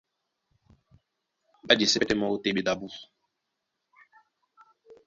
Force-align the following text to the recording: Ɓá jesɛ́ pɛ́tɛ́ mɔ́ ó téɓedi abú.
Ɓá 1.65 1.73
jesɛ́ 1.79 1.99
pɛ́tɛ́ 1.99 2.17
mɔ́ 2.19 2.29
ó 2.33 2.41
téɓedi 2.43 2.69
abú. 2.73 2.87